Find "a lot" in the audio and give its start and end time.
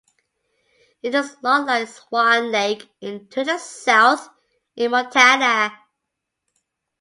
1.33-1.67